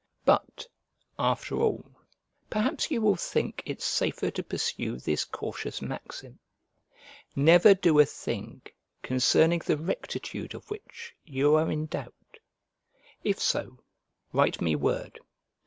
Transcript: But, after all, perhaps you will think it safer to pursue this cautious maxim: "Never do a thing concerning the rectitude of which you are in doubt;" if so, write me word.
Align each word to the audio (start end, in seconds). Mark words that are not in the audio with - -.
But, 0.25 0.67
after 1.19 1.57
all, 1.57 1.85
perhaps 2.49 2.89
you 2.89 3.03
will 3.03 3.15
think 3.15 3.61
it 3.67 3.83
safer 3.83 4.31
to 4.31 4.41
pursue 4.43 4.97
this 4.97 5.23
cautious 5.25 5.79
maxim: 5.79 6.39
"Never 7.35 7.75
do 7.75 7.99
a 7.99 8.05
thing 8.07 8.63
concerning 9.03 9.59
the 9.63 9.77
rectitude 9.77 10.55
of 10.55 10.71
which 10.71 11.13
you 11.23 11.53
are 11.53 11.69
in 11.69 11.85
doubt;" 11.85 12.39
if 13.23 13.39
so, 13.39 13.83
write 14.33 14.59
me 14.59 14.75
word. 14.75 15.19